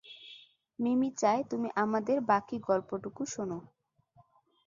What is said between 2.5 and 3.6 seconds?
গল্পটুকু শোন।